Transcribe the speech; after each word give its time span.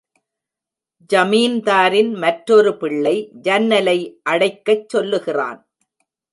ஜமீன்தாரின் 1.09 2.13
மற்றொரு 2.15 2.77
பிள்ளை 2.77 3.15
ஜன்னலை 3.41 3.97
அடைக்கச் 4.29 4.89
சொல்லுகிறான். 4.89 5.61